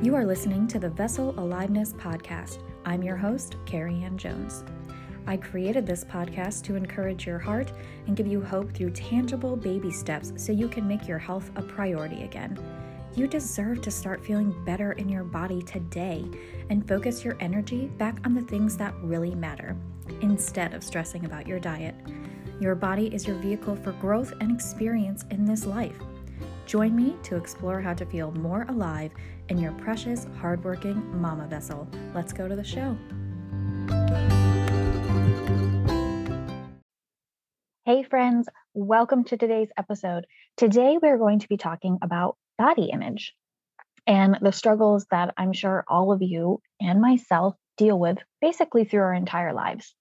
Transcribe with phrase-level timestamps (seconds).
[0.00, 2.62] You are listening to the Vessel Aliveness Podcast.
[2.84, 4.62] I'm your host, Carrie Ann Jones.
[5.26, 7.72] I created this podcast to encourage your heart
[8.06, 11.62] and give you hope through tangible baby steps so you can make your health a
[11.62, 12.56] priority again.
[13.16, 16.24] You deserve to start feeling better in your body today
[16.70, 19.76] and focus your energy back on the things that really matter
[20.20, 21.96] instead of stressing about your diet.
[22.60, 25.98] Your body is your vehicle for growth and experience in this life.
[26.66, 29.10] Join me to explore how to feel more alive
[29.48, 31.88] in your precious, hardworking mama vessel.
[32.14, 32.96] Let's go to the show.
[37.84, 40.26] Hey, friends, welcome to today's episode.
[40.58, 43.34] Today, we're going to be talking about body image
[44.06, 49.00] and the struggles that I'm sure all of you and myself deal with basically through
[49.00, 49.94] our entire lives.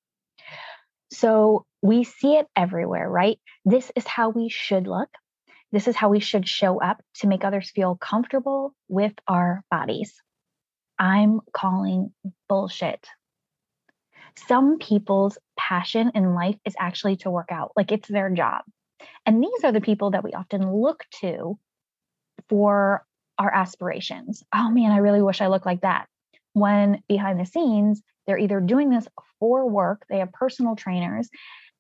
[1.14, 3.40] So, we see it everywhere, right?
[3.64, 5.10] This is how we should look.
[5.72, 10.14] This is how we should show up to make others feel comfortable with our bodies.
[10.98, 12.14] I'm calling
[12.48, 13.06] bullshit.
[14.48, 18.64] Some people's passion in life is actually to work out, like it's their job.
[19.26, 21.58] And these are the people that we often look to
[22.50, 23.04] for
[23.38, 24.44] our aspirations.
[24.54, 26.08] Oh man, I really wish I looked like that.
[26.54, 29.08] When behind the scenes, they're either doing this
[29.40, 31.30] for work, they have personal trainers,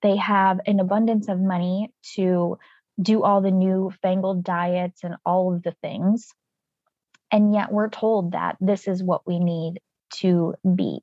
[0.01, 2.57] they have an abundance of money to
[3.01, 6.33] do all the new fangled diets and all of the things.
[7.31, 9.79] And yet we're told that this is what we need
[10.19, 11.01] to be.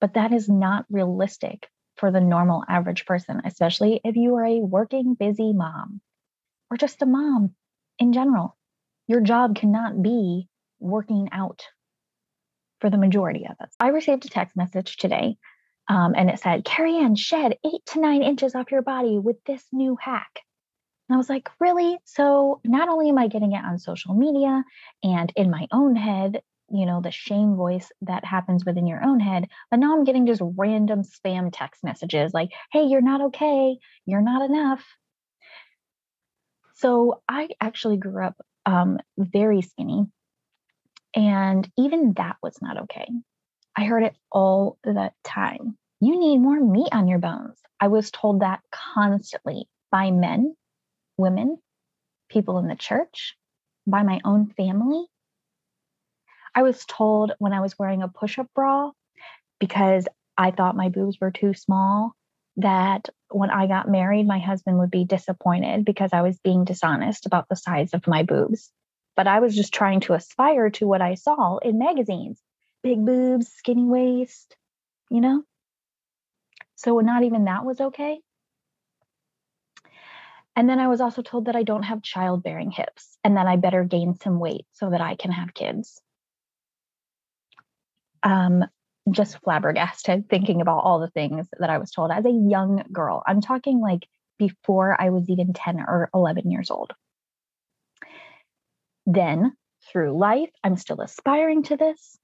[0.00, 4.60] But that is not realistic for the normal average person, especially if you are a
[4.60, 6.00] working, busy mom
[6.70, 7.54] or just a mom
[7.98, 8.56] in general.
[9.08, 11.64] Your job cannot be working out
[12.80, 13.72] for the majority of us.
[13.80, 15.36] I received a text message today
[15.88, 19.42] um, and it said, Carrie Ann, shed eight to nine inches off your body with
[19.44, 20.40] this new hack.
[21.08, 21.98] And I was like, really?
[22.04, 24.62] So not only am I getting it on social media
[25.02, 29.20] and in my own head, you know, the shame voice that happens within your own
[29.20, 33.78] head, but now I'm getting just random spam text messages like, hey, you're not okay.
[34.04, 34.84] You're not enough.
[36.74, 40.06] So I actually grew up um, very skinny.
[41.16, 43.08] And even that was not okay.
[43.74, 45.78] I heard it all the time.
[46.00, 47.58] You need more meat on your bones.
[47.80, 50.54] I was told that constantly by men
[51.18, 51.58] women,
[52.30, 53.36] people in the church,
[53.86, 55.06] by my own family.
[56.54, 58.90] I was told when I was wearing a push up bra
[59.60, 62.14] because I thought my boobs were too small
[62.56, 67.26] that when I got married, my husband would be disappointed because I was being dishonest
[67.26, 68.70] about the size of my boobs.
[69.16, 72.40] But I was just trying to aspire to what I saw in magazines
[72.82, 74.56] big boobs, skinny waist,
[75.10, 75.42] you know?
[76.76, 78.20] So, not even that was okay.
[80.58, 83.54] And then I was also told that I don't have childbearing hips and that I
[83.54, 86.02] better gain some weight so that I can have kids.
[88.24, 88.64] Um,
[89.08, 93.22] just flabbergasted thinking about all the things that I was told as a young girl.
[93.24, 96.92] I'm talking like before I was even 10 or 11 years old.
[99.06, 99.52] Then
[99.92, 102.18] through life, I'm still aspiring to this.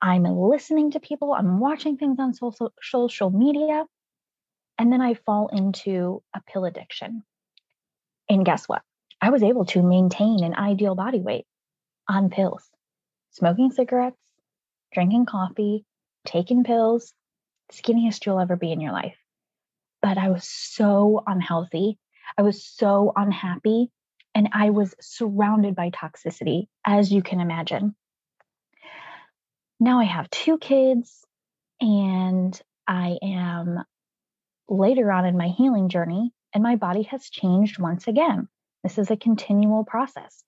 [0.00, 3.84] I'm listening to people, I'm watching things on social, social media.
[4.78, 7.24] And then I fall into a pill addiction.
[8.28, 8.82] And guess what?
[9.20, 11.46] I was able to maintain an ideal body weight
[12.08, 12.68] on pills,
[13.30, 14.20] smoking cigarettes,
[14.92, 15.84] drinking coffee,
[16.26, 17.12] taking pills,
[17.72, 19.16] skinniest you'll ever be in your life.
[20.02, 21.98] But I was so unhealthy.
[22.36, 23.90] I was so unhappy.
[24.34, 27.94] And I was surrounded by toxicity, as you can imagine.
[29.78, 31.24] Now I have two kids,
[31.80, 33.84] and I am
[34.68, 38.48] later on in my healing journey and my body has changed once again.
[38.84, 40.44] This is a continual process.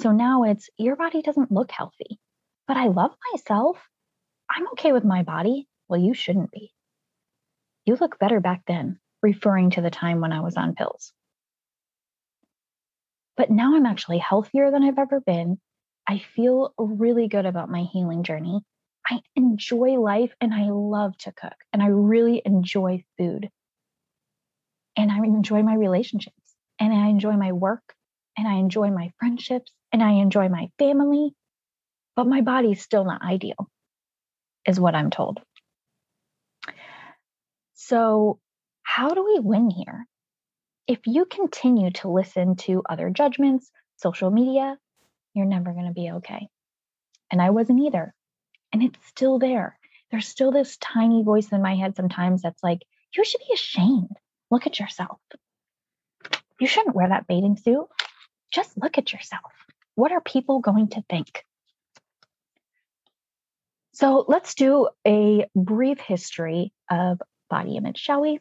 [0.00, 2.18] So now it's your body doesn't look healthy,
[2.66, 3.78] but I love myself.
[4.50, 5.68] I'm okay with my body.
[5.88, 6.72] Well, you shouldn't be.
[7.84, 11.12] You look better back then, referring to the time when I was on pills.
[13.36, 15.58] But now I'm actually healthier than I've ever been.
[16.06, 18.62] I feel really good about my healing journey.
[19.08, 23.50] I enjoy life and I love to cook and I really enjoy food
[24.96, 26.36] and I enjoy my relationships
[26.78, 27.82] and I enjoy my work
[28.36, 31.34] and I enjoy my friendships and I enjoy my family,
[32.16, 33.68] but my body's still not ideal,
[34.66, 35.40] is what I'm told.
[37.74, 38.38] So,
[38.82, 40.06] how do we win here?
[40.86, 44.76] If you continue to listen to other judgments, social media,
[45.34, 46.48] you're never going to be okay.
[47.30, 48.14] And I wasn't either.
[48.72, 49.78] And it's still there.
[50.10, 52.82] There's still this tiny voice in my head sometimes that's like,
[53.16, 54.16] you should be ashamed.
[54.50, 55.18] Look at yourself.
[56.58, 57.86] You shouldn't wear that bathing suit.
[58.50, 59.52] Just look at yourself.
[59.94, 61.44] What are people going to think?
[63.92, 68.40] So let's do a brief history of body image, shall we?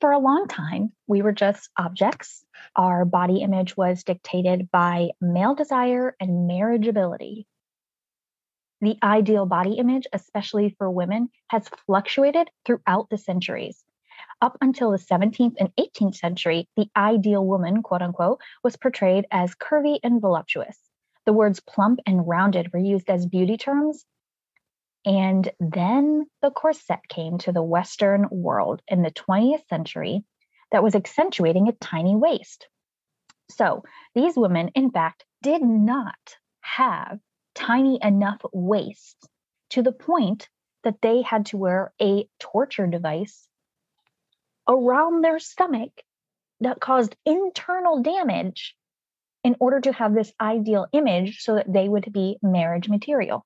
[0.00, 2.44] For a long time, we were just objects.
[2.76, 7.46] Our body image was dictated by male desire and marriageability.
[8.82, 13.82] The ideal body image, especially for women, has fluctuated throughout the centuries.
[14.42, 19.54] Up until the 17th and 18th century, the ideal woman, quote unquote, was portrayed as
[19.54, 20.78] curvy and voluptuous.
[21.24, 24.04] The words plump and rounded were used as beauty terms.
[25.06, 30.24] And then the corset came to the Western world in the 20th century
[30.70, 32.68] that was accentuating a tiny waist.
[33.50, 33.84] So
[34.14, 37.20] these women, in fact, did not have
[37.54, 39.26] tiny enough waists
[39.70, 40.48] to the point
[40.84, 43.48] that they had to wear a torture device
[44.68, 45.92] around their stomach
[46.60, 48.74] that caused internal damage
[49.44, 53.44] in order to have this ideal image so that they would be marriage material.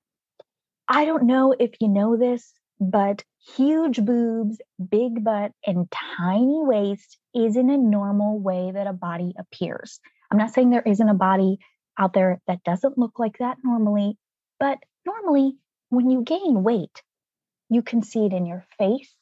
[0.89, 3.23] I don't know if you know this, but
[3.57, 4.59] huge boobs,
[4.89, 10.01] big butt, and tiny waist isn't a normal way that a body appears.
[10.31, 11.59] I'm not saying there isn't a body
[11.99, 14.17] out there that doesn't look like that normally,
[14.59, 15.57] but normally
[15.91, 17.03] when you gain weight,
[17.69, 19.15] you can see it in your face,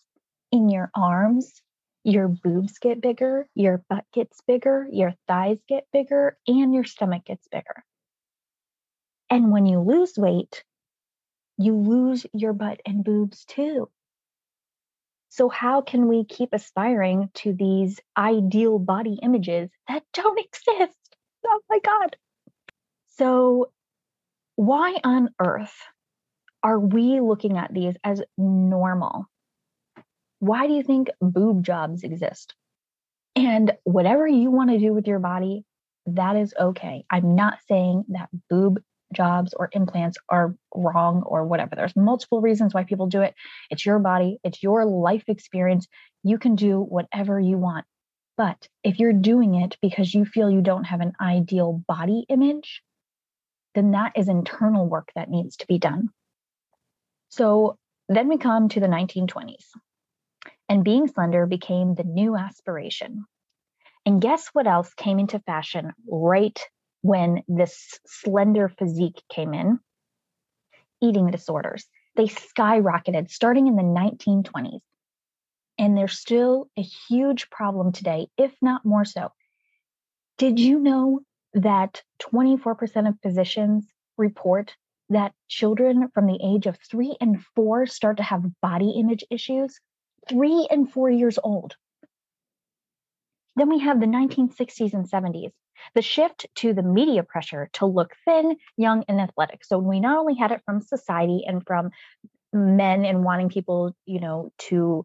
[0.53, 1.61] in your arms,
[2.09, 7.27] your boobs get bigger, your butt gets bigger, your thighs get bigger, and your stomach
[7.27, 7.85] gets bigger.
[9.29, 10.65] And when you lose weight,
[11.59, 13.91] you lose your butt and boobs too.
[15.29, 20.99] So, how can we keep aspiring to these ideal body images that don't exist?
[21.47, 22.17] Oh my God.
[23.17, 23.71] So,
[24.57, 25.77] why on earth
[26.63, 29.27] are we looking at these as normal?
[30.41, 32.55] Why do you think boob jobs exist?
[33.35, 35.65] And whatever you want to do with your body,
[36.07, 37.05] that is okay.
[37.11, 38.81] I'm not saying that boob
[39.13, 41.75] jobs or implants are wrong or whatever.
[41.75, 43.35] There's multiple reasons why people do it.
[43.71, 45.87] It's your body, it's your life experience.
[46.23, 47.87] You can do whatever you want.
[48.37, 52.83] But if you're doing it because you feel you don't have an ideal body image,
[53.75, 56.11] then that is internal work that needs to be done.
[57.31, 59.65] So then we come to the 1920s
[60.69, 63.25] and being slender became the new aspiration.
[64.05, 66.59] And guess what else came into fashion right
[67.03, 69.79] when this slender physique came in?
[71.01, 71.87] Eating disorders.
[72.17, 74.81] They skyrocketed starting in the 1920s.
[75.79, 79.31] And they're still a huge problem today, if not more so.
[80.37, 81.21] Did you know
[81.55, 83.87] that 24% of physicians
[84.17, 84.75] report
[85.09, 89.79] that children from the age of three and four start to have body image issues?
[90.29, 91.77] Three and four years old.
[93.57, 95.51] Then we have the 1960s and 70s,
[95.95, 99.65] the shift to the media pressure to look thin, young, and athletic.
[99.65, 101.91] So we not only had it from society and from
[102.53, 105.05] men and wanting people, you know, to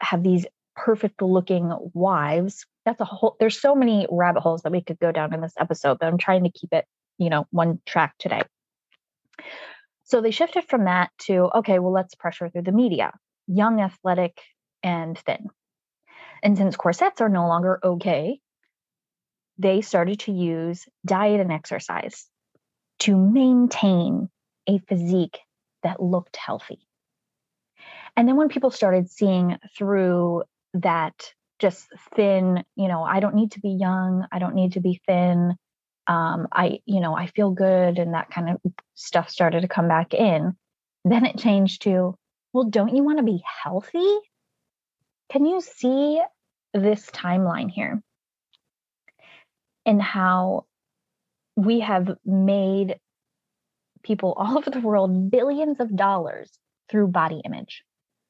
[0.00, 2.66] have these perfect looking wives.
[2.84, 5.54] That's a whole, there's so many rabbit holes that we could go down in this
[5.58, 6.84] episode, but I'm trying to keep it,
[7.18, 8.42] you know, one track today.
[10.04, 13.12] So they shifted from that to, okay, well, let's pressure through the media
[13.48, 14.40] young, athletic,
[14.82, 15.48] and thin.
[16.42, 18.40] And since corsets are no longer okay,
[19.58, 22.28] they started to use diet and exercise
[23.00, 24.28] to maintain
[24.68, 25.38] a physique
[25.82, 26.78] that looked healthy.
[28.16, 33.52] And then when people started seeing through that just thin, you know, I don't need
[33.52, 35.56] to be young, I don't need to be thin.
[36.06, 39.88] Um, I, you know, I feel good, and that kind of stuff started to come
[39.88, 40.56] back in.
[41.04, 42.16] Then it changed to
[42.52, 44.18] well, don't you want to be healthy?
[45.30, 46.22] Can you see
[46.72, 48.02] this timeline here?
[49.84, 50.64] And how
[51.56, 52.98] we have made
[54.02, 56.50] people all over the world billions of dollars
[56.90, 57.82] through body image.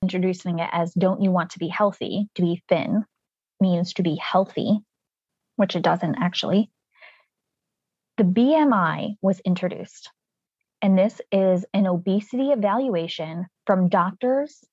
[0.03, 2.29] Introducing it as don't you want to be healthy?
[2.37, 3.05] To be thin
[3.61, 4.79] means to be healthy,
[5.57, 6.71] which it doesn't actually.
[8.17, 10.11] The BMI was introduced.
[10.81, 14.65] And this is an obesity evaluation from doctors.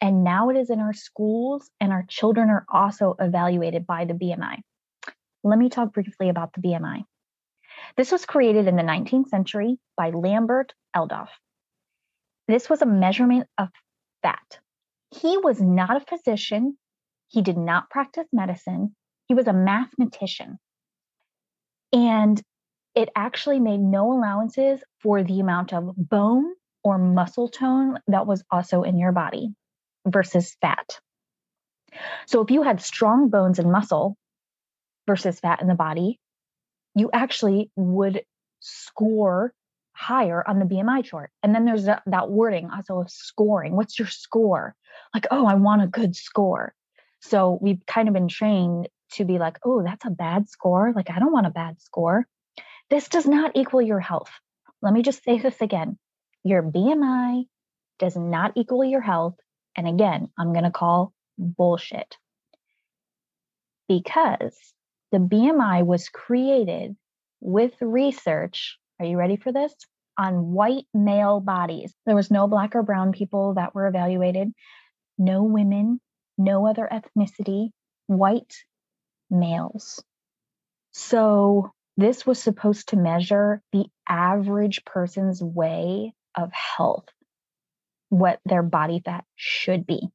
[0.00, 4.14] And now it is in our schools, and our children are also evaluated by the
[4.14, 4.60] BMI.
[5.42, 7.02] Let me talk briefly about the BMI.
[7.96, 11.32] This was created in the 19th century by Lambert Adolphe.
[12.46, 13.68] This was a measurement of
[14.22, 14.60] fat.
[15.10, 16.78] He was not a physician,
[17.26, 18.94] he did not practice medicine,
[19.26, 20.58] he was a mathematician.
[21.92, 22.40] And
[22.94, 28.42] it actually made no allowances for the amount of bone or muscle tone that was
[28.50, 29.54] also in your body
[30.06, 30.98] versus fat.
[32.26, 34.16] So if you had strong bones and muscle
[35.06, 36.18] versus fat in the body,
[36.94, 38.22] you actually would
[38.60, 39.52] score
[39.92, 41.30] higher on the BMI chart.
[41.42, 43.76] And then there's that, wording also of scoring.
[43.76, 44.74] What's your score?
[45.14, 46.74] Like, oh, I want a good score.
[47.20, 50.92] So we've kind of been trained to be like, oh, that's a bad score.
[50.94, 52.26] Like, I don't want a bad score.
[52.88, 54.30] This does not equal your health.
[54.80, 55.98] Let me just say this again
[56.44, 57.44] your BMI
[57.98, 59.36] does not equal your health.
[59.76, 62.16] And again, I'm going to call bullshit
[63.88, 64.56] because
[65.12, 66.96] the BMI was created
[67.40, 68.78] with research.
[68.98, 69.74] Are you ready for this?
[70.18, 71.94] On white male bodies.
[72.06, 74.52] There was no black or brown people that were evaluated,
[75.18, 76.00] no women,
[76.36, 77.70] no other ethnicity,
[78.06, 78.54] white
[79.30, 80.02] males.
[80.92, 87.06] So this was supposed to measure the average person's way of health,
[88.08, 90.08] what their body fat should be.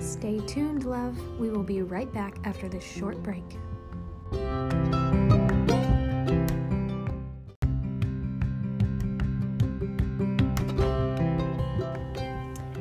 [0.00, 1.18] Stay tuned, love.
[1.38, 3.44] We will be right back after this short break.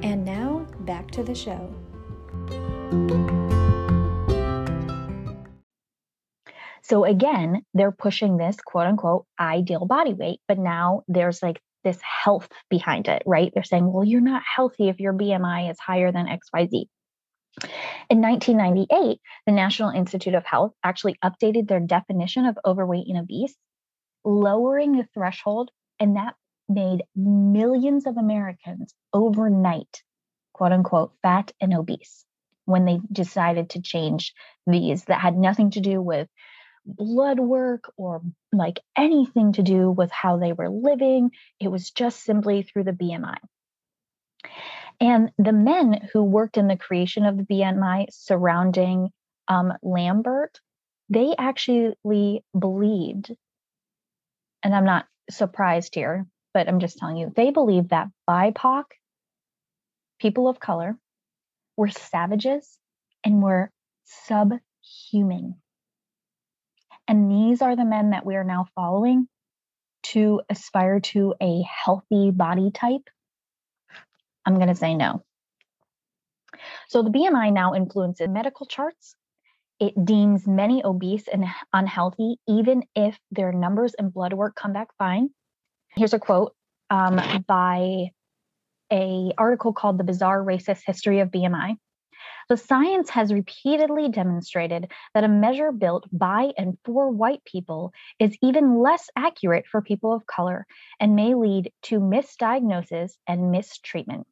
[0.02, 1.74] And now, back to the show.
[6.94, 11.98] So again, they're pushing this quote unquote ideal body weight, but now there's like this
[12.00, 13.52] health behind it, right?
[13.52, 16.86] They're saying, well, you're not healthy if your BMI is higher than XYZ.
[18.12, 23.56] In 1998, the National Institute of Health actually updated their definition of overweight and obese,
[24.24, 26.36] lowering the threshold, and that
[26.70, 30.04] made millions of Americans overnight,
[30.54, 32.24] quote unquote, fat and obese
[32.66, 34.32] when they decided to change
[34.68, 36.28] these that had nothing to do with
[36.86, 38.22] blood work or
[38.52, 41.32] like anything to do with how they were living.
[41.60, 43.38] It was just simply through the BMI.
[45.00, 49.10] And the men who worked in the creation of the BMI surrounding
[49.48, 50.60] um, Lambert,
[51.10, 53.36] they actually believed,
[54.64, 58.84] and I'm not surprised here, but I'm just telling you, they believed that BIPOC,
[60.20, 60.98] people of color,
[61.76, 62.78] were savages
[63.24, 63.72] and were
[64.06, 65.56] subhuman.
[67.08, 69.28] And these are the men that we are now following
[70.04, 73.10] to aspire to a healthy body type.
[74.46, 75.24] I'm going to say no.
[76.90, 79.16] So the BMI now influences medical charts.
[79.80, 84.90] It deems many obese and unhealthy, even if their numbers and blood work come back
[84.98, 85.30] fine.
[85.96, 86.56] Here's a quote
[86.90, 88.12] um, by
[88.92, 91.78] a article called "The Bizarre Racist History of BMI."
[92.50, 98.38] The science has repeatedly demonstrated that a measure built by and for white people is
[98.42, 100.66] even less accurate for people of color
[101.00, 104.28] and may lead to misdiagnosis and mistreatment.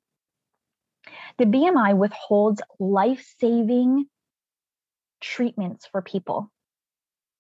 [1.38, 4.06] The BMI withholds life saving
[5.22, 6.52] treatments for people,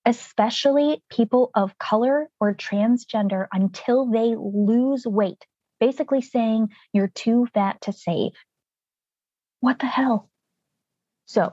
[0.05, 5.45] especially people of color or transgender, until they lose weight,
[5.79, 8.31] basically saying you're too fat to save.
[9.59, 10.30] What the hell?
[11.31, 11.49] So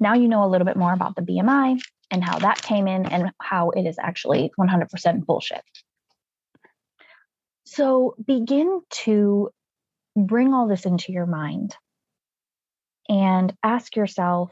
[0.00, 1.80] now you know a little bit more about the BMI
[2.10, 5.62] and how that came in and how it is actually 100% bullshit.
[7.64, 9.50] So begin to
[10.16, 11.76] bring all this into your mind
[13.08, 14.50] and ask yourself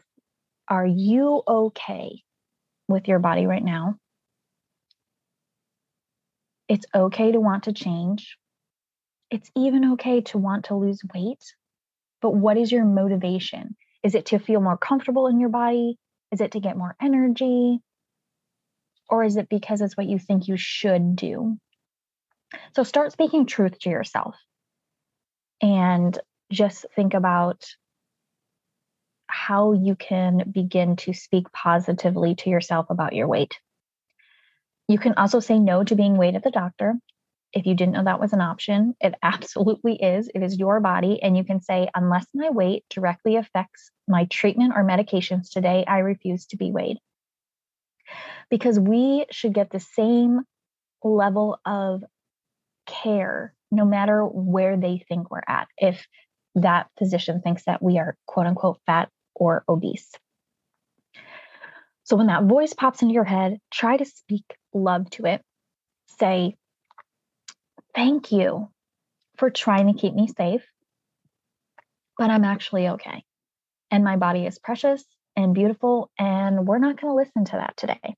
[0.68, 2.22] are you okay
[2.86, 3.96] with your body right now?
[6.68, 8.36] It's okay to want to change.
[9.32, 11.42] It's even okay to want to lose weight.
[12.20, 13.76] But what is your motivation?
[14.02, 15.98] Is it to feel more comfortable in your body?
[16.32, 17.80] Is it to get more energy?
[19.08, 21.58] Or is it because it's what you think you should do?
[22.74, 24.36] So start speaking truth to yourself
[25.60, 26.18] and
[26.50, 27.64] just think about
[29.26, 33.58] how you can begin to speak positively to yourself about your weight.
[34.88, 36.94] You can also say no to being weighed at the doctor
[37.52, 40.30] if you didn't know that was an option, it absolutely is.
[40.34, 41.20] It is your body.
[41.22, 45.98] And you can say, unless my weight directly affects my treatment or medications today, I
[45.98, 46.98] refuse to be weighed.
[48.50, 50.40] Because we should get the same
[51.02, 52.04] level of
[52.86, 56.06] care no matter where they think we're at, if
[56.56, 60.10] that physician thinks that we are quote unquote fat or obese.
[62.04, 65.42] So when that voice pops into your head, try to speak love to it.
[66.18, 66.56] Say,
[67.94, 68.70] Thank you
[69.38, 70.64] for trying to keep me safe,
[72.18, 73.24] but I'm actually okay.
[73.90, 75.04] And my body is precious
[75.36, 78.16] and beautiful, and we're not going to listen to that today.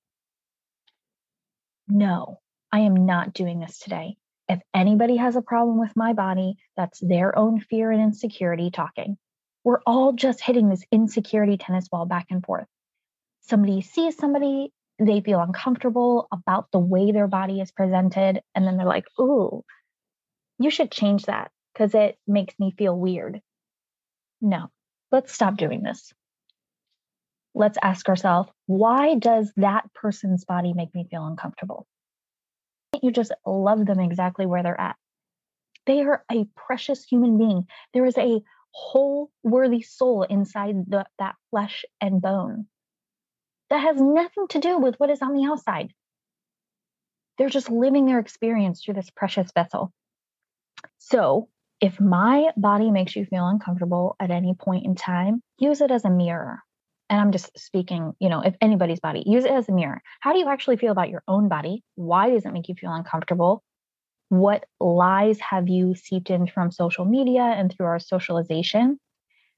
[1.88, 2.38] No,
[2.72, 4.16] I am not doing this today.
[4.48, 9.18] If anybody has a problem with my body, that's their own fear and insecurity talking.
[9.64, 12.66] We're all just hitting this insecurity tennis ball back and forth.
[13.42, 14.72] somebody sees somebody,
[15.06, 19.64] they feel uncomfortable about the way their body is presented, and then they're like, "Ooh,
[20.58, 23.40] you should change that because it makes me feel weird."
[24.40, 24.70] No,
[25.10, 26.12] let's stop doing this.
[27.54, 31.86] Let's ask ourselves, why does that person's body make me feel uncomfortable?
[33.02, 34.96] You just love them exactly where they're at?
[35.86, 37.66] They are a precious human being.
[37.92, 42.68] There is a whole worthy soul inside the, that flesh and bone
[43.72, 45.94] that has nothing to do with what is on the outside.
[47.38, 49.94] They're just living their experience through this precious vessel.
[50.98, 51.48] So,
[51.80, 56.04] if my body makes you feel uncomfortable at any point in time, use it as
[56.04, 56.58] a mirror.
[57.08, 60.02] And I'm just speaking, you know, if anybody's body, use it as a mirror.
[60.20, 61.82] How do you actually feel about your own body?
[61.94, 63.64] Why does it make you feel uncomfortable?
[64.28, 69.00] What lies have you seeped in from social media and through our socialization?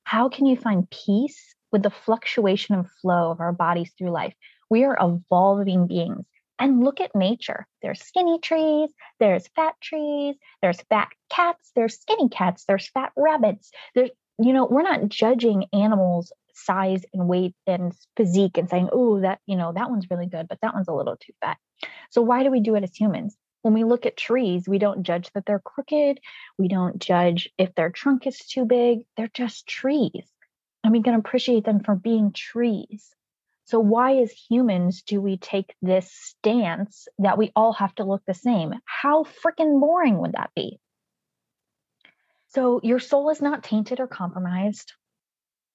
[0.04, 4.32] How can you find peace with the fluctuation and flow of our bodies through life?
[4.70, 6.24] We are evolving beings.
[6.60, 7.66] And look at nature.
[7.82, 8.88] There's skinny trees,
[9.18, 13.72] there's fat trees, there's fat cats, there's skinny cats, there's fat rabbits.
[13.96, 19.20] There's, you know, we're not judging animals size and weight and physique and saying, oh,
[19.22, 21.56] that, you know, that one's really good, but that one's a little too fat.
[22.10, 23.36] So why do we do it as humans?
[23.64, 26.20] when we look at trees, we don't judge that they're crooked.
[26.58, 29.06] We don't judge if their trunk is too big.
[29.16, 30.30] They're just trees.
[30.84, 33.12] And we can appreciate them for being trees.
[33.64, 38.22] So, why, as humans, do we take this stance that we all have to look
[38.26, 38.74] the same?
[38.84, 40.78] How freaking boring would that be?
[42.48, 44.92] So, your soul is not tainted or compromised.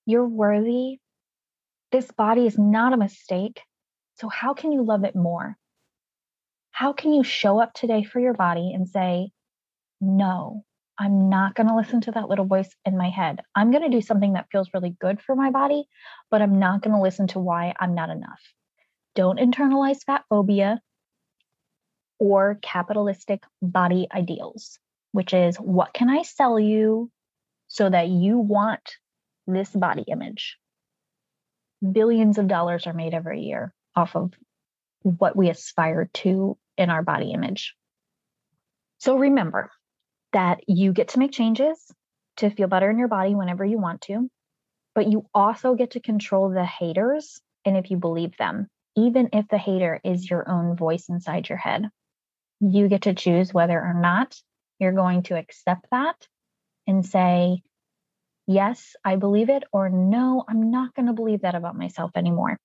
[0.06, 1.00] You're worthy.
[1.92, 3.60] This body is not a mistake.
[4.20, 5.58] So, how can you love it more?
[6.80, 9.32] how can you show up today for your body and say,
[10.00, 10.64] no,
[11.02, 13.40] I'm not going to listen to that little voice in my head.
[13.56, 15.88] I'm going to do something that feels really good for my body,
[16.30, 18.42] but I'm not going to listen to why I'm not enough.
[19.16, 20.82] Don't internalize fat phobia
[22.20, 24.78] or capitalistic body ideals,
[25.14, 27.10] which is what can I sell you
[27.70, 28.98] so that you want
[29.48, 30.58] this body image?
[31.82, 34.34] Billions of dollars are made every year off of
[35.04, 37.74] what we aspire to in our body image.
[38.98, 39.72] So remember
[40.34, 41.92] that you get to make changes
[42.38, 44.30] to feel better in your body whenever you want to,
[44.96, 49.48] but you also get to control the haters and if you believe them, even if
[49.48, 51.90] the hater is your own voice inside your head.
[52.62, 54.36] You get to choose whether or not
[54.80, 56.28] you're going to accept that
[56.88, 57.62] and say,
[58.48, 62.58] yes, I believe it, or no, I'm not going to believe that about myself anymore.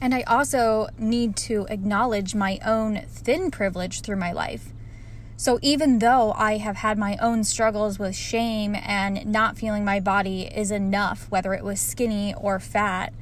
[0.00, 4.72] And I also need to acknowledge my own thin privilege through my life.
[5.36, 10.00] So even though I have had my own struggles with shame and not feeling my
[10.00, 13.12] body is enough, whether it was skinny or fat,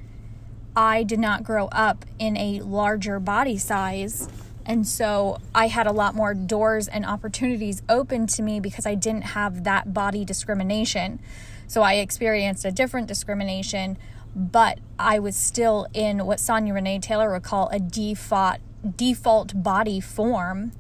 [0.77, 4.29] I did not grow up in a larger body size.
[4.64, 8.94] And so I had a lot more doors and opportunities open to me because I
[8.94, 11.20] didn't have that body discrimination.
[11.66, 13.98] So I experienced a different discrimination
[14.35, 18.59] but I was still in what Sonya Renee Taylor would call a default
[18.96, 20.72] default body form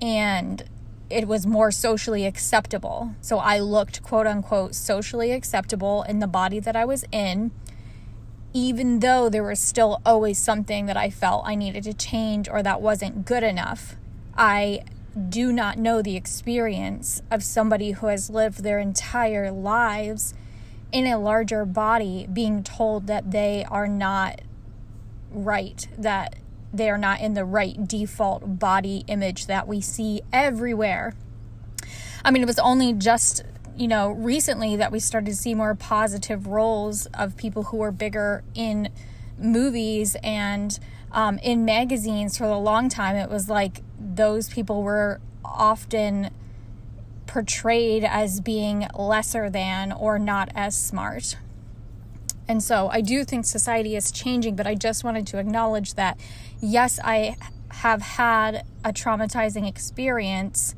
[0.00, 0.64] and
[1.08, 3.14] it was more socially acceptable.
[3.20, 7.52] So I looked quote unquote socially acceptable in the body that I was in
[8.56, 12.62] even though there was still always something that I felt I needed to change or
[12.62, 13.96] that wasn't good enough.
[14.34, 14.80] I
[15.28, 20.32] do not know the experience of somebody who has lived their entire lives
[20.90, 24.40] in a larger body being told that they are not
[25.30, 26.36] right, that
[26.76, 31.14] they are not in the right default body image that we see everywhere.
[32.24, 33.44] I mean, it was only just,
[33.76, 37.92] you know, recently that we started to see more positive roles of people who are
[37.92, 38.88] bigger in
[39.38, 40.78] movies and
[41.12, 43.16] um, in magazines for a long time.
[43.16, 46.30] It was like those people were often
[47.26, 51.36] portrayed as being lesser than or not as smart.
[52.48, 56.18] And so I do think society is changing, but I just wanted to acknowledge that
[56.60, 57.36] yes, I
[57.70, 60.74] have had a traumatizing experience,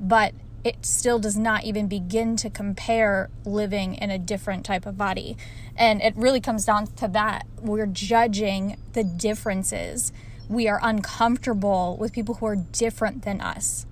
[0.00, 0.32] but
[0.64, 5.36] it still does not even begin to compare living in a different type of body.
[5.76, 7.46] And it really comes down to that.
[7.60, 10.12] We're judging the differences.
[10.48, 13.86] We are uncomfortable with people who are different than us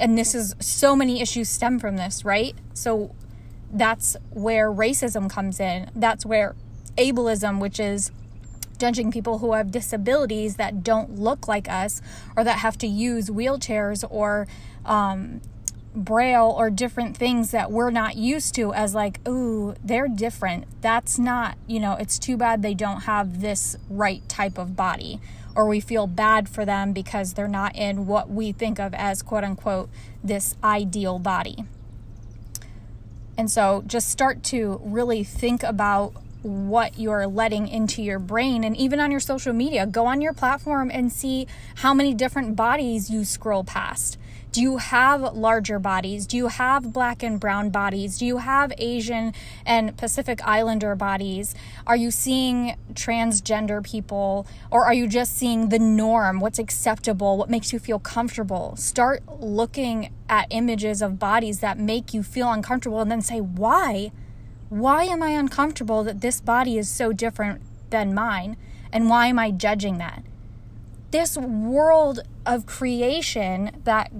[0.00, 2.54] and this is so many issues stem from this, right?
[2.72, 3.14] So
[3.70, 5.90] that's where racism comes in.
[5.94, 6.54] That's where
[6.96, 8.10] ableism, which is
[8.78, 12.00] judging people who have disabilities that don't look like us
[12.36, 14.48] or that have to use wheelchairs or
[14.86, 15.40] um,
[15.94, 21.18] braille or different things that we're not used to as like ooh they're different that's
[21.18, 25.20] not you know it's too bad they don't have this right type of body
[25.56, 29.20] or we feel bad for them because they're not in what we think of as
[29.20, 29.90] quote unquote
[30.22, 31.64] this ideal body
[33.40, 38.76] and so just start to really think about what you're letting into your brain and
[38.76, 43.08] even on your social media go on your platform and see how many different bodies
[43.08, 44.18] you scroll past
[44.52, 46.26] do you have larger bodies?
[46.26, 48.18] Do you have black and brown bodies?
[48.18, 49.32] Do you have Asian
[49.64, 51.54] and Pacific Islander bodies?
[51.86, 54.46] Are you seeing transgender people?
[54.70, 56.40] Or are you just seeing the norm?
[56.40, 57.36] What's acceptable?
[57.36, 58.74] What makes you feel comfortable?
[58.76, 64.10] Start looking at images of bodies that make you feel uncomfortable and then say, why?
[64.68, 68.56] Why am I uncomfortable that this body is so different than mine?
[68.92, 70.24] And why am I judging that?
[71.12, 74.12] This world of creation that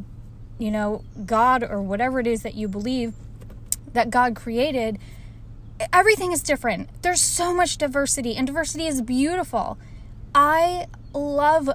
[0.60, 3.14] you know, God or whatever it is that you believe
[3.94, 4.98] that God created,
[5.92, 6.90] everything is different.
[7.02, 9.78] There's so much diversity, and diversity is beautiful.
[10.34, 11.70] I love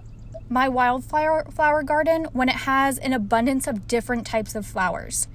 [0.47, 5.27] my wildflower flower garden when it has an abundance of different types of flowers.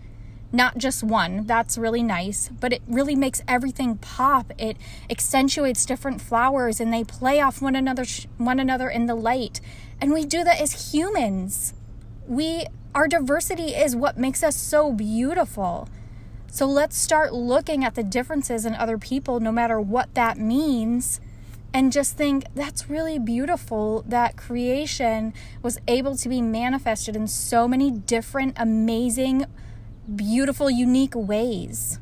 [0.53, 4.53] Not just one, that's really nice, but it really makes everything pop.
[4.59, 4.77] It
[5.09, 8.05] accentuates different flowers and they play off one another
[8.37, 9.61] one another in the light.
[10.01, 11.75] And we do that as humans.
[12.27, 15.89] We our diversity is what makes us so beautiful.
[16.49, 21.21] So let's start looking at the differences in other people, no matter what that means,
[21.73, 27.69] and just think that's really beautiful that creation was able to be manifested in so
[27.69, 29.47] many different, amazing,
[30.17, 32.01] beautiful, unique ways.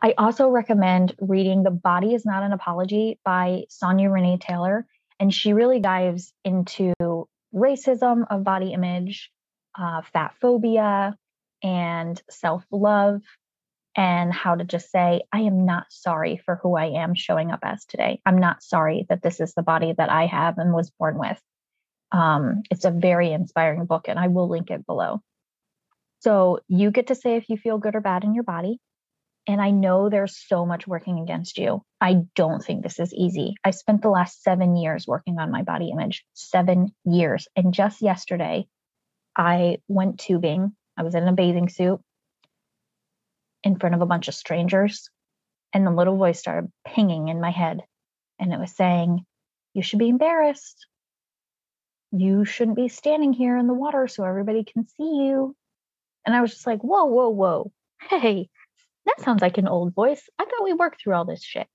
[0.00, 4.86] I also recommend reading The Body is Not an Apology by Sonya Renee Taylor.
[5.20, 6.92] And she really dives into
[7.54, 9.30] racism of body image,
[9.78, 11.16] uh, fat phobia,
[11.62, 13.22] and self love,
[13.96, 17.60] and how to just say, I am not sorry for who I am showing up
[17.62, 18.20] as today.
[18.26, 21.40] I'm not sorry that this is the body that I have and was born with.
[22.12, 25.20] Um, it's a very inspiring book, and I will link it below.
[26.20, 28.80] So you get to say if you feel good or bad in your body.
[29.46, 31.82] And I know there's so much working against you.
[32.00, 33.54] I don't think this is easy.
[33.62, 37.46] I spent the last seven years working on my body image, seven years.
[37.54, 38.66] And just yesterday,
[39.36, 40.74] I went tubing.
[40.96, 42.00] I was in a bathing suit
[43.64, 45.10] in front of a bunch of strangers.
[45.74, 47.82] And the little voice started pinging in my head.
[48.38, 49.26] And it was saying,
[49.74, 50.86] You should be embarrassed.
[52.12, 55.54] You shouldn't be standing here in the water so everybody can see you.
[56.24, 57.72] And I was just like, Whoa, whoa, whoa.
[58.08, 58.48] Hey,
[59.06, 60.28] that sounds like an old voice.
[60.38, 61.66] I thought we worked through all this shit.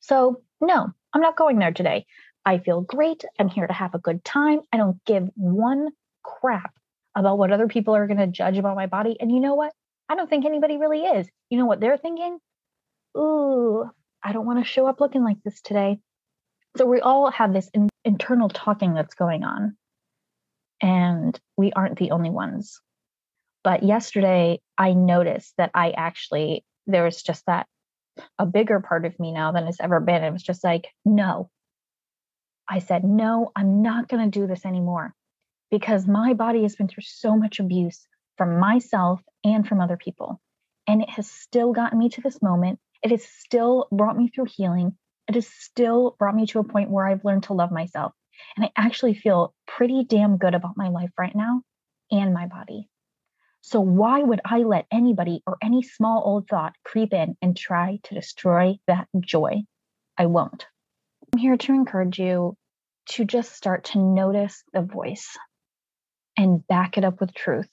[0.00, 2.06] So, no, I'm not going there today.
[2.44, 3.24] I feel great.
[3.38, 4.60] I'm here to have a good time.
[4.72, 5.88] I don't give one
[6.22, 6.72] crap
[7.14, 9.16] about what other people are going to judge about my body.
[9.20, 9.72] And you know what?
[10.08, 11.28] I don't think anybody really is.
[11.50, 12.38] You know what they're thinking?
[13.16, 13.90] Ooh,
[14.22, 15.98] I don't want to show up looking like this today.
[16.76, 19.76] So we all have this in- internal talking that's going on.
[20.80, 22.80] And we aren't the only ones.
[23.64, 27.66] But yesterday, I noticed that I actually, there was just that
[28.38, 30.24] a bigger part of me now than it's ever been.
[30.24, 31.50] It was just like, no.
[32.68, 35.14] I said, no, I'm not going to do this anymore
[35.70, 40.40] because my body has been through so much abuse from myself and from other people.
[40.86, 42.78] And it has still gotten me to this moment.
[43.02, 44.96] It has still brought me through healing.
[45.28, 48.12] It has still brought me to a point where I've learned to love myself.
[48.56, 51.62] And I actually feel pretty damn good about my life right now
[52.10, 52.88] and my body.
[53.68, 58.00] So, why would I let anybody or any small old thought creep in and try
[58.04, 59.60] to destroy that joy?
[60.16, 60.64] I won't.
[61.30, 62.56] I'm here to encourage you
[63.10, 65.36] to just start to notice the voice
[66.34, 67.68] and back it up with truth.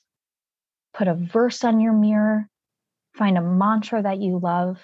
[0.93, 2.49] Put a verse on your mirror,
[3.13, 4.81] find a mantra that you love,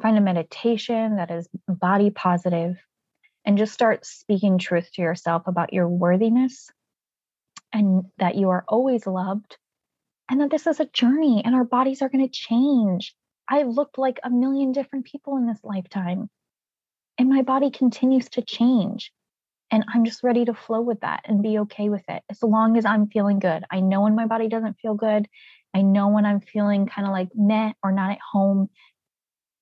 [0.00, 2.78] find a meditation that is body positive,
[3.44, 6.70] and just start speaking truth to yourself about your worthiness
[7.70, 9.58] and that you are always loved
[10.32, 13.14] and that this is a journey and our bodies are going to change.
[13.46, 16.30] I've looked like a million different people in this lifetime,
[17.18, 19.12] and my body continues to change.
[19.70, 22.78] And I'm just ready to flow with that and be okay with it as long
[22.78, 23.64] as I'm feeling good.
[23.70, 25.28] I know when my body doesn't feel good.
[25.74, 28.70] I know when I'm feeling kind of like meh or not at home.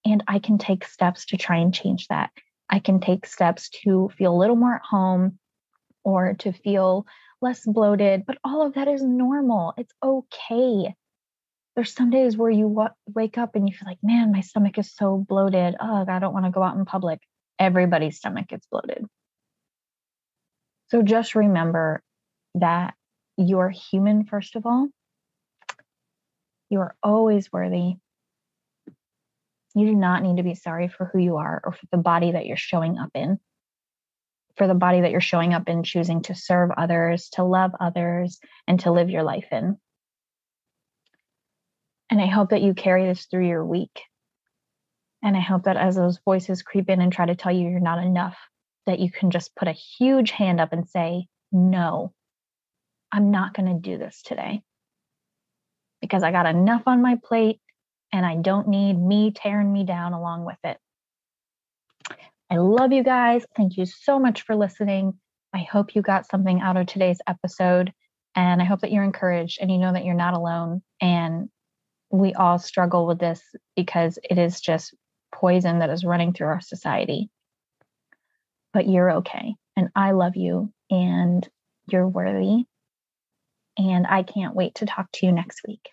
[0.04, 2.30] And I can take steps to try and change that.
[2.68, 5.40] I can take steps to feel a little more at home
[6.04, 7.06] or to feel
[7.42, 9.74] less bloated, but all of that is normal.
[9.76, 10.94] It's okay.
[11.74, 14.76] There's some days where you w- wake up and you feel like, man, my stomach
[14.78, 15.76] is so bloated.
[15.80, 17.20] Ugh, I don't want to go out in public.
[17.58, 19.04] Everybody's stomach gets bloated.
[20.88, 22.02] So just remember
[22.56, 22.94] that
[23.36, 24.88] you're human, first of all.
[26.68, 27.94] You are always worthy.
[29.74, 32.32] You do not need to be sorry for who you are or for the body
[32.32, 33.38] that you're showing up in.
[34.60, 38.38] For the body that you're showing up in, choosing to serve others, to love others,
[38.68, 39.78] and to live your life in.
[42.10, 44.02] And I hope that you carry this through your week.
[45.22, 47.80] And I hope that as those voices creep in and try to tell you you're
[47.80, 48.36] not enough,
[48.84, 52.12] that you can just put a huge hand up and say, No,
[53.10, 54.60] I'm not going to do this today
[56.02, 57.62] because I got enough on my plate
[58.12, 60.76] and I don't need me tearing me down along with it.
[62.50, 63.44] I love you guys.
[63.56, 65.14] Thank you so much for listening.
[65.54, 67.92] I hope you got something out of today's episode.
[68.34, 70.82] And I hope that you're encouraged and you know that you're not alone.
[71.00, 71.48] And
[72.10, 73.40] we all struggle with this
[73.76, 74.94] because it is just
[75.32, 77.30] poison that is running through our society.
[78.72, 79.54] But you're okay.
[79.76, 81.48] And I love you and
[81.86, 82.64] you're worthy.
[83.78, 85.90] And I can't wait to talk to you next week.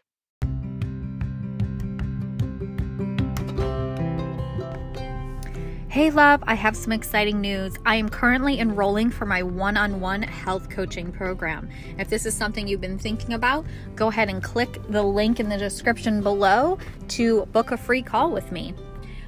[5.98, 7.74] Hey, love, I have some exciting news.
[7.84, 11.70] I am currently enrolling for my one on one health coaching program.
[11.98, 15.50] If this is something you've been thinking about, go ahead and click the link in
[15.50, 18.76] the description below to book a free call with me.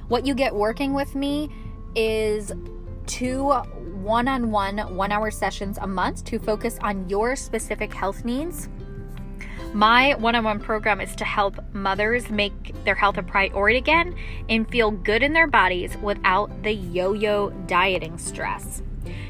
[0.06, 1.50] What you get working with me
[1.96, 2.52] is
[3.08, 8.24] two one on one, one hour sessions a month to focus on your specific health
[8.24, 8.68] needs
[9.72, 14.16] my one on one program is to help mothers make their health a priority again
[14.48, 18.82] and feel good in their bodies without the yo yo dieting stress.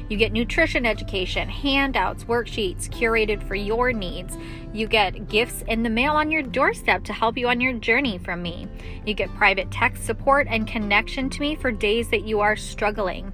[0.09, 4.37] You get nutrition education, handouts, worksheets curated for your needs.
[4.73, 8.17] You get gifts in the mail on your doorstep to help you on your journey
[8.17, 8.67] from me.
[9.05, 13.31] You get private text support and connection to me for days that you are struggling.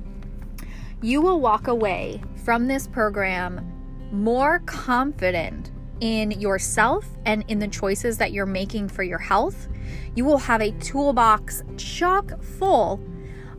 [1.02, 3.74] You will walk away from this program
[4.12, 9.68] more confident in yourself and in the choices that you're making for your health,
[10.16, 13.02] you will have a toolbox chock full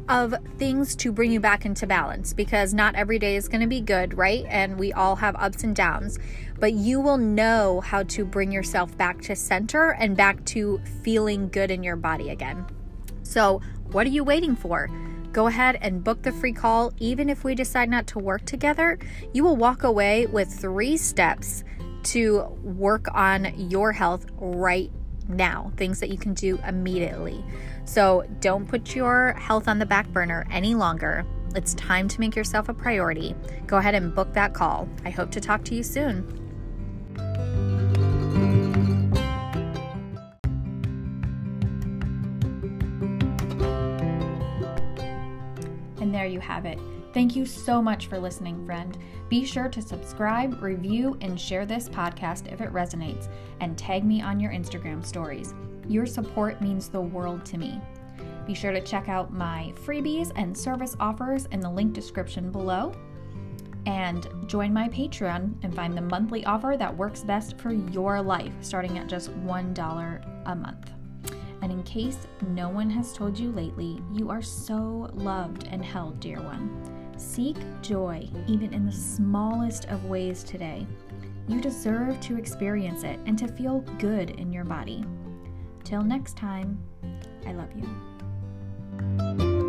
[0.08, 3.66] of things to bring you back into balance because not every day is going to
[3.66, 4.44] be good, right?
[4.48, 6.18] And we all have ups and downs,
[6.58, 11.48] but you will know how to bring yourself back to center and back to feeling
[11.50, 12.64] good in your body again.
[13.22, 13.60] So,
[13.92, 14.88] what are you waiting for?
[15.32, 16.92] Go ahead and book the free call.
[16.98, 18.98] Even if we decide not to work together,
[19.34, 21.64] you will walk away with three steps
[22.04, 24.90] to work on your health right
[25.28, 27.44] now, things that you can do immediately.
[27.84, 31.24] So don't put your health on the back burner any longer.
[31.54, 33.34] It's time to make yourself a priority.
[33.66, 34.88] Go ahead and book that call.
[35.04, 36.26] I hope to talk to you soon.
[46.00, 46.78] And there you have it.
[47.18, 48.96] Thank you so much for listening, friend.
[49.28, 53.28] Be sure to subscribe, review, and share this podcast if it resonates,
[53.58, 55.52] and tag me on your Instagram stories.
[55.88, 57.80] Your support means the world to me.
[58.46, 62.94] Be sure to check out my freebies and service offers in the link description below.
[63.84, 68.52] And join my Patreon and find the monthly offer that works best for your life,
[68.60, 70.92] starting at just $1 a month.
[71.62, 76.20] And in case no one has told you lately, you are so loved and held,
[76.20, 76.97] dear one.
[77.18, 80.86] Seek joy even in the smallest of ways today.
[81.48, 85.04] You deserve to experience it and to feel good in your body.
[85.82, 86.78] Till next time,
[87.44, 89.67] I love you.